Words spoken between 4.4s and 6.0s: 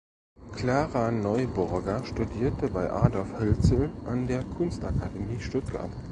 Kunstakademie Stuttgart.